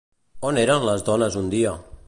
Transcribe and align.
On 0.51 0.59
eren 0.61 0.87
les 0.91 1.05
dones 1.11 1.39
un 1.43 1.53
dia? 1.55 1.77